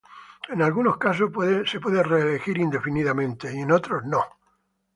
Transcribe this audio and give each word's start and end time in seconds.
En 0.49 0.63
algunos 0.63 0.97
casos 0.97 1.29
puede 1.31 1.63
ser 1.67 1.79
reelegido 1.83 2.59
indefinidamente 2.59 3.53
y 3.55 3.59
en 3.59 3.71
otros 3.71 4.03
no. 4.03 4.23